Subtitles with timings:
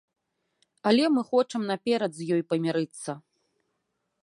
[0.91, 3.11] Але мы хочам наперад з ёй памірыцца!